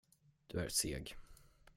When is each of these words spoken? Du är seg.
Du 0.47 0.57
är 0.59 0.69
seg. 0.69 1.15